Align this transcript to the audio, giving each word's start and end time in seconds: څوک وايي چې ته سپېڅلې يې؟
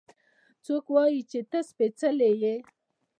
څوک 0.65 0.85
وايي 0.93 1.21
چې 1.31 1.39
ته 1.51 1.59
سپېڅلې 1.69 2.31
يې؟ 2.43 2.55